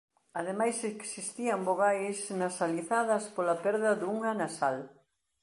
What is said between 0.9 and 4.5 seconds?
existían vogais nasalizadas pola perda dunha